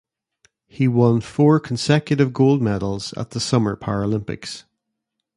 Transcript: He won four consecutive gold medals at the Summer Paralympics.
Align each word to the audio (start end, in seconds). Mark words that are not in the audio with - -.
He 0.67 0.87
won 0.87 1.21
four 1.21 1.59
consecutive 1.59 2.33
gold 2.33 2.59
medals 2.59 3.13
at 3.13 3.29
the 3.29 3.39
Summer 3.39 3.75
Paralympics. 3.75 4.63